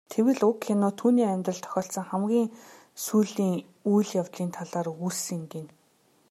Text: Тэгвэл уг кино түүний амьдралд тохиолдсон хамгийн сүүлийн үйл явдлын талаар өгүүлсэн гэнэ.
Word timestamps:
Тэгвэл 0.11 0.41
уг 0.49 0.57
кино 0.65 0.87
түүний 0.99 1.27
амьдралд 1.33 1.63
тохиолдсон 1.65 2.05
хамгийн 2.07 2.47
сүүлийн 3.05 3.55
үйл 3.91 4.09
явдлын 4.21 4.49
талаар 4.57 4.87
өгүүлсэн 4.93 5.41
гэнэ. 5.51 5.71